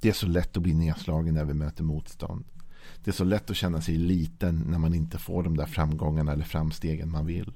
Det 0.00 0.08
är 0.08 0.12
så 0.12 0.26
lätt 0.26 0.56
att 0.56 0.62
bli 0.62 0.74
nedslagen 0.74 1.34
när 1.34 1.44
vi 1.44 1.54
möter 1.54 1.84
motstånd. 1.84 2.44
Det 3.04 3.10
är 3.10 3.12
så 3.12 3.24
lätt 3.24 3.50
att 3.50 3.56
känna 3.56 3.80
sig 3.80 3.96
liten 3.96 4.64
när 4.68 4.78
man 4.78 4.94
inte 4.94 5.18
får 5.18 5.42
de 5.42 5.56
där 5.56 5.66
framgångarna 5.66 6.32
eller 6.32 6.44
framstegen 6.44 7.10
man 7.10 7.26
vill. 7.26 7.52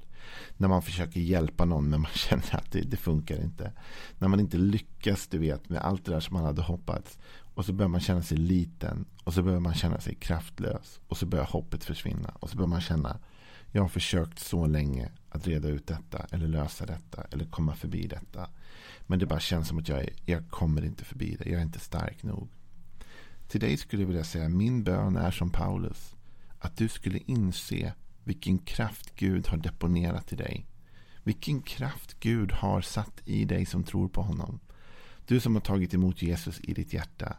När 0.57 0.67
man 0.67 0.81
försöker 0.81 1.19
hjälpa 1.19 1.65
någon 1.65 1.89
men 1.89 2.01
man 2.01 2.11
känner 2.13 2.55
att 2.55 2.71
det, 2.71 2.81
det, 2.81 2.97
funkar 2.97 3.43
inte. 3.43 3.71
När 4.17 4.27
man 4.27 4.39
inte 4.39 4.57
lyckas 4.57 5.27
du 5.27 5.37
vet 5.37 5.69
med 5.69 5.81
allt 5.81 6.05
det 6.05 6.11
där 6.11 6.19
som 6.19 6.33
man 6.33 6.45
hade 6.45 6.61
hoppats. 6.61 7.17
Och 7.53 7.65
så 7.65 7.73
börjar 7.73 7.89
man 7.89 8.01
känna 8.01 8.21
sig 8.21 8.37
liten. 8.37 9.05
Och 9.23 9.33
så 9.33 9.43
börjar 9.43 9.59
man 9.59 9.73
känna 9.73 9.99
sig 9.99 10.15
kraftlös. 10.15 10.99
Och 11.07 11.17
så 11.17 11.25
börjar 11.25 11.45
hoppet 11.45 11.83
försvinna. 11.83 12.29
Och 12.39 12.49
så 12.49 12.57
börjar 12.57 12.67
man 12.67 12.81
känna 12.81 13.19
jag 13.71 13.81
har 13.81 13.89
försökt 13.89 14.39
så 14.39 14.65
länge 14.65 15.09
att 15.29 15.47
reda 15.47 15.67
ut 15.67 15.87
detta. 15.87 16.25
Eller 16.31 16.47
lösa 16.47 16.85
detta. 16.85 17.23
Eller 17.31 17.45
komma 17.45 17.75
förbi 17.75 18.07
detta. 18.07 18.49
Men 19.07 19.19
det 19.19 19.25
bara 19.25 19.39
känns 19.39 19.67
som 19.67 19.79
att 19.79 19.89
jag, 19.89 19.99
är, 19.99 20.09
jag 20.25 20.49
kommer 20.49 20.85
inte 20.85 21.05
förbi 21.05 21.35
det. 21.39 21.49
Jag 21.49 21.59
är 21.59 21.63
inte 21.63 21.79
stark 21.79 22.23
nog. 22.23 22.49
Till 23.49 23.59
dig 23.59 23.77
skulle 23.77 24.01
jag 24.01 24.07
vilja 24.07 24.23
säga 24.23 24.49
min 24.49 24.83
bön 24.83 25.15
är 25.15 25.31
som 25.31 25.51
Paulus. 25.51 26.15
Att 26.59 26.77
du 26.77 26.87
skulle 26.87 27.19
inse 27.25 27.93
vilken 28.23 28.57
kraft 28.57 29.15
Gud 29.15 29.47
har 29.47 29.57
deponerat 29.57 30.33
i 30.33 30.35
dig. 30.35 30.65
Vilken 31.23 31.61
kraft 31.61 32.19
Gud 32.19 32.51
har 32.51 32.81
satt 32.81 33.21
i 33.25 33.45
dig 33.45 33.65
som 33.65 33.83
tror 33.83 34.07
på 34.07 34.21
honom. 34.21 34.59
Du 35.27 35.39
som 35.39 35.55
har 35.55 35.61
tagit 35.61 35.93
emot 35.93 36.21
Jesus 36.21 36.59
i 36.63 36.73
ditt 36.73 36.93
hjärta 36.93 37.37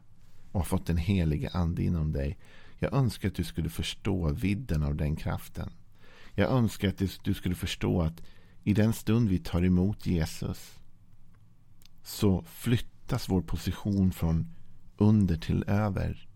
och 0.52 0.61
har 0.61 0.64
fått 0.64 0.87
den 0.87 0.97
helige 0.97 1.50
ande 1.50 1.83
inom 1.83 2.12
dig. 2.12 2.38
Jag 2.79 2.93
önskar 2.93 3.29
att 3.29 3.35
du 3.35 3.45
skulle 3.45 3.69
förstå 3.69 4.33
vidden 4.33 4.83
av 4.83 4.95
den 4.95 5.17
kraften. 5.17 5.71
Jag 6.35 6.50
önskar 6.50 6.88
att 6.88 7.02
du 7.25 7.35
skulle 7.35 7.55
förstå 7.55 8.02
att 8.02 8.23
i 8.62 8.75
den 8.75 8.93
stund 8.93 9.29
vi 9.29 9.38
tar 9.38 9.64
emot 9.64 10.07
Jesus 10.07 10.79
så 12.02 12.43
flyttas 12.43 13.29
vår 13.29 13.43
position 13.43 14.12
från 14.12 14.47
under 15.00 15.37
till 15.37 15.64
över. 15.66 16.28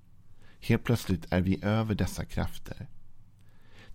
Helt 0.61 0.85
plötsligt 0.85 1.27
är 1.31 1.41
vi 1.41 1.65
över 1.65 1.95
dessa 1.95 2.25
krafter. 2.25 2.87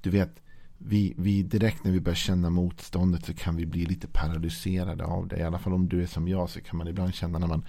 Du 0.01 0.09
vet, 0.09 0.41
vi, 0.77 1.13
vi 1.17 1.43
direkt 1.43 1.83
när 1.83 1.91
vi 1.91 1.99
börjar 1.99 2.15
känna 2.15 2.49
motståndet 2.49 3.25
så 3.25 3.33
kan 3.33 3.55
vi 3.55 3.65
bli 3.65 3.85
lite 3.85 4.07
paralyserade 4.07 5.05
av 5.05 5.27
det. 5.27 5.37
I 5.37 5.43
alla 5.43 5.59
fall 5.59 5.73
om 5.73 5.89
du 5.89 6.01
är 6.01 6.07
som 6.07 6.27
jag 6.27 6.49
så 6.49 6.61
kan 6.61 6.77
man 6.77 6.87
ibland 6.87 7.13
känna 7.13 7.39
när 7.39 7.47
man 7.47 7.65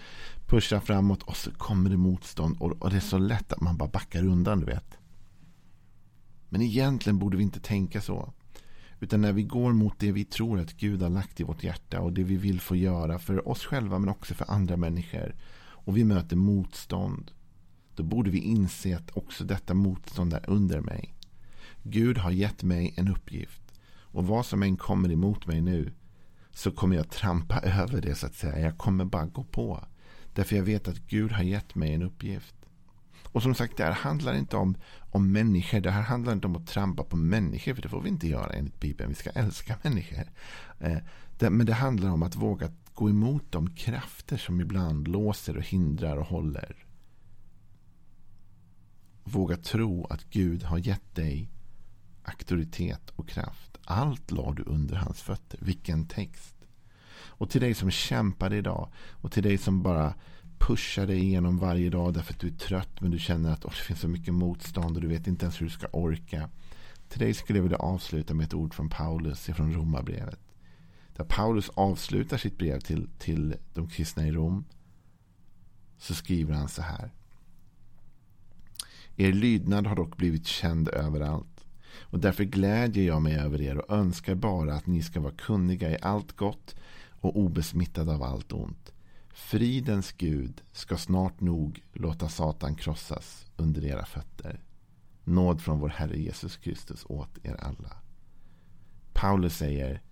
pushar 0.47 0.81
framåt 0.81 1.23
och 1.23 1.37
så 1.37 1.51
kommer 1.51 1.91
det 1.91 1.97
motstånd. 1.97 2.57
Och, 2.61 2.83
och 2.83 2.91
det 2.91 2.97
är 2.97 3.01
så 3.01 3.19
lätt 3.19 3.53
att 3.53 3.61
man 3.61 3.77
bara 3.77 3.89
backar 3.89 4.27
undan, 4.27 4.61
du 4.61 4.67
vet. 4.67 4.99
Men 6.49 6.63
egentligen 6.63 7.19
borde 7.19 7.37
vi 7.37 7.43
inte 7.43 7.61
tänka 7.61 8.01
så. 8.01 8.33
Utan 9.01 9.21
när 9.21 9.33
vi 9.33 9.43
går 9.43 9.73
mot 9.73 9.99
det 9.99 10.13
vi 10.13 10.25
tror 10.25 10.61
att 10.61 10.77
Gud 10.77 11.03
har 11.03 11.11
lagt 11.11 11.41
i 11.41 11.45
vårt 11.45 11.65
hjärta 11.65 12.01
och 12.01 12.13
det 12.13 12.25
vi 12.25 12.37
vill 12.37 12.61
få 12.61 12.77
göra 12.77 13.19
för 13.19 13.49
oss 13.49 13.65
själva 13.65 13.99
men 13.99 14.09
också 14.09 14.35
för 14.35 14.51
andra 14.51 14.77
människor. 14.77 15.35
Och 15.85 15.97
vi 15.97 16.05
möter 16.05 16.37
motstånd. 16.37 17.31
Då 17.95 18.03
borde 18.03 18.31
vi 18.31 18.39
inse 18.39 18.97
att 18.97 19.17
också 19.17 19.45
detta 19.45 19.75
motstånd 19.75 20.33
är 20.33 20.51
under 20.51 20.81
mig. 20.81 21.15
Gud 21.83 22.19
har 22.19 22.31
gett 22.31 22.63
mig 22.63 22.95
en 22.97 23.09
uppgift. 23.09 23.63
Och 24.13 24.27
vad 24.27 24.47
som 24.47 24.63
än 24.63 24.77
kommer 24.77 25.13
emot 25.13 25.47
mig 25.47 25.61
nu 25.61 25.93
så 26.53 26.71
kommer 26.71 26.97
jag 26.97 27.11
trampa 27.11 27.61
över 27.63 28.01
det 28.01 28.15
så 28.15 28.27
att 28.27 28.35
säga. 28.35 28.59
Jag 28.59 28.79
kommer 28.79 29.05
bara 29.05 29.27
gå 29.27 29.45
på. 29.45 29.85
Därför 30.35 30.57
jag 30.57 30.63
vet 30.63 30.89
att 30.89 30.99
Gud 30.99 31.33
har 31.33 31.43
gett 31.43 31.75
mig 31.75 31.95
en 31.95 32.03
uppgift. 32.03 32.55
Och 33.33 33.43
som 33.43 33.55
sagt, 33.55 33.77
det 33.77 33.85
här 33.85 33.93
handlar 33.93 34.35
inte 34.35 34.57
om, 34.57 34.77
om 35.11 35.33
människor. 35.33 35.81
Det 35.81 35.91
här 35.91 36.03
handlar 36.03 36.33
inte 36.33 36.47
om 36.47 36.57
att 36.57 36.67
trampa 36.67 37.05
på 37.05 37.17
människor. 37.17 37.75
För 37.75 37.83
det 37.83 37.89
får 37.89 38.03
vi 38.03 38.09
inte 38.09 38.29
göra 38.29 38.53
enligt 38.53 38.81
Bibeln. 38.81 39.09
Vi 39.09 39.15
ska 39.15 39.31
älska 39.31 39.77
människor. 39.83 40.25
Eh, 40.81 40.99
det, 41.39 41.51
men 41.51 41.67
det 41.67 41.75
handlar 41.75 42.11
om 42.11 42.23
att 42.23 42.37
våga 42.37 42.71
gå 43.01 43.11
emot 43.11 43.45
de 43.51 43.71
krafter 43.71 44.37
som 44.37 44.61
ibland 44.61 45.09
låser 45.09 45.57
och 45.57 45.63
hindrar 45.63 46.17
och 46.17 46.27
håller. 46.27 46.77
Våga 49.25 49.57
tro 49.57 50.07
att 50.11 50.31
Gud 50.31 50.63
har 50.63 50.79
gett 50.79 51.15
dig 51.15 51.51
auktoritet 52.23 53.11
och 53.17 53.29
kraft. 53.29 53.79
Allt 53.85 54.31
la 54.31 54.53
du 54.53 54.63
under 54.63 54.97
hans 54.97 55.23
fötter. 55.23 55.59
Vilken 55.63 56.07
text. 56.09 56.57
Och 57.13 57.51
till 57.51 57.61
dig 57.61 57.75
som 57.75 57.91
kämpar 57.91 58.53
idag. 58.55 58.89
Och 59.11 59.33
till 59.33 59.43
dig 59.43 59.59
som 59.59 59.83
bara 59.83 60.15
pushar 60.59 61.07
dig 61.07 61.19
igenom 61.19 61.59
varje 61.59 61.91
dag 61.91 62.15
därför 62.15 62.35
att 62.35 62.41
du 62.41 62.47
är 62.47 62.59
trött. 62.59 63.01
Men 63.01 63.11
du 63.11 63.19
känner 63.19 63.53
att 63.53 63.65
oh, 63.65 63.71
det 63.71 63.85
finns 63.85 64.01
så 64.01 64.09
mycket 64.09 64.35
motstånd 64.35 64.97
och 64.97 65.03
du 65.03 65.09
vet 65.09 65.27
inte 65.27 65.45
ens 65.45 65.61
hur 65.61 65.67
du 65.67 65.73
ska 65.73 65.87
orka. 65.87 66.51
Till 67.09 67.21
dig 67.21 67.35
skulle 67.35 67.59
jag 67.59 67.63
vilja 67.63 67.79
avsluta 67.79 68.35
med 68.35 68.47
ett 68.47 68.55
ord 68.55 68.75
från 68.75 68.89
Paulus 68.89 69.45
från 69.45 69.75
Romarbrevet. 69.75 70.50
Där 71.21 71.25
Paulus 71.25 71.69
avslutar 71.69 72.37
sitt 72.37 72.59
brev 72.59 72.81
till, 72.81 73.09
till 73.19 73.57
de 73.75 73.89
kristna 73.89 74.27
i 74.27 74.33
Rom. 74.33 74.65
Så 75.99 76.15
skriver 76.15 76.55
han 76.55 76.69
så 76.69 76.83
här. 76.83 77.11
Er 79.17 79.33
lydnad 79.33 79.87
har 79.87 79.97
dock 79.97 80.17
blivit 80.17 80.47
känd 80.47 80.89
överallt. 80.89 81.67
Och 82.01 82.19
därför 82.19 82.45
glädjer 82.45 83.07
jag 83.07 83.23
mig 83.23 83.37
över 83.37 83.61
er 83.61 83.77
och 83.77 83.97
önskar 83.97 84.35
bara 84.35 84.75
att 84.75 84.87
ni 84.87 85.03
ska 85.03 85.21
vara 85.21 85.33
kunniga 85.33 85.91
i 85.91 85.99
allt 86.03 86.37
gott 86.37 86.77
och 87.21 87.37
obesmittade 87.37 88.15
av 88.15 88.23
allt 88.23 88.53
ont. 88.53 88.93
Fridens 89.31 90.13
Gud 90.13 90.63
ska 90.73 90.97
snart 90.97 91.41
nog 91.41 91.83
låta 91.93 92.29
Satan 92.29 92.75
krossas 92.75 93.47
under 93.57 93.85
era 93.85 94.05
fötter. 94.05 94.61
Nåd 95.25 95.61
från 95.61 95.79
vår 95.79 95.89
Herre 95.89 96.19
Jesus 96.19 96.57
Kristus 96.57 97.05
åt 97.09 97.39
er 97.43 97.57
alla. 97.61 97.97
Paulus 99.13 99.57
säger 99.57 100.03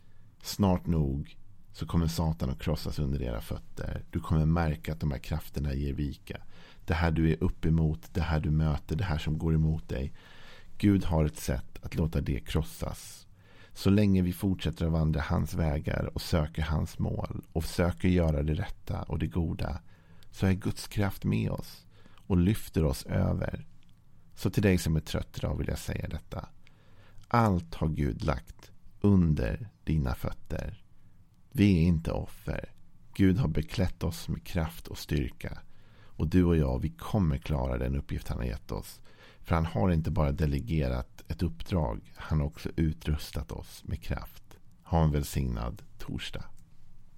snart 0.43 0.87
nog 0.87 1.37
så 1.73 1.87
kommer 1.87 2.07
Satan 2.07 2.51
att 2.51 2.63
krossas 2.63 2.99
under 2.99 3.23
era 3.23 3.41
fötter. 3.41 4.05
Du 4.11 4.21
kommer 4.21 4.47
märka 4.47 4.93
att 4.93 5.01
de 5.01 5.11
här 5.11 5.19
krafterna 5.19 5.75
ger 5.75 5.93
vika. 5.93 6.41
Det 6.87 6.95
här 6.95 7.11
du 7.11 7.33
är 7.33 7.43
upp 7.45 7.65
emot, 7.65 8.01
det 8.13 8.21
här 8.21 8.41
du 8.41 8.51
möter, 8.51 8.97
det 8.97 9.05
här 9.05 9.19
som 9.19 9.39
går 9.39 9.55
emot 9.55 9.89
dig. 9.89 10.13
Gud 10.79 11.05
har 11.05 11.25
ett 11.25 11.37
sätt 11.37 11.79
att 11.83 11.95
låta 11.95 12.21
det 12.21 12.41
krossas. 12.41 13.27
Så 13.73 13.91
länge 13.91 14.23
vi 14.23 14.33
fortsätter 14.33 14.87
att 14.87 14.93
vandra 14.93 15.21
hans 15.21 15.55
vägar 15.55 16.11
och 16.15 16.23
söker 16.23 16.63
hans 16.63 16.99
mål 16.99 17.45
och 17.53 17.65
försöker 17.65 18.09
göra 18.09 18.43
det 18.43 18.55
rätta 18.55 19.03
och 19.03 19.19
det 19.19 19.27
goda 19.27 19.81
så 20.31 20.47
är 20.47 20.53
Guds 20.53 20.89
kraft 20.89 21.25
med 21.25 21.51
oss 21.51 21.87
och 22.27 22.37
lyfter 22.37 22.85
oss 22.85 23.07
över. 23.07 23.67
Så 24.35 24.51
till 24.51 24.63
dig 24.63 24.79
som 24.79 24.97
är 24.97 25.01
trött 25.01 25.39
idag 25.39 25.57
vill 25.59 25.69
jag 25.69 25.79
säga 25.79 26.09
detta. 26.09 26.49
Allt 27.29 27.75
har 27.75 27.89
Gud 27.89 28.25
lagt 28.25 28.71
under 29.01 29.69
dina 29.85 30.15
fötter. 30.15 30.83
Vi 31.53 31.79
är 31.79 31.83
inte 31.83 32.13
offer. 32.13 32.73
Gud 33.15 33.39
har 33.39 33.49
beklätt 33.49 34.03
oss 34.03 34.29
med 34.29 34.45
kraft 34.45 34.89
och 34.89 34.99
styrka. 34.99 35.59
Och 36.05 36.29
du 36.29 36.45
och 36.45 36.57
jag, 36.57 36.79
vi 36.79 36.89
kommer 36.89 37.39
klara 37.39 37.79
den 37.79 37.97
uppgift 37.97 38.29
han 38.29 38.39
har 38.39 38.45
gett 38.45 38.73
oss. 38.73 39.01
För 39.41 39.55
han 39.55 39.67
har 39.67 39.91
inte 39.91 40.11
bara 40.11 40.33
delegerat 40.33 41.25
ett 41.29 41.43
uppdrag. 41.43 42.13
Han 42.17 42.41
har 42.41 42.47
också 42.47 42.69
utrustat 42.77 43.53
oss 43.53 43.83
med 43.85 44.03
kraft. 44.03 44.59
Ha 44.83 45.05
en 45.05 45.11
välsignad 45.11 45.83
torsdag. 45.99 46.45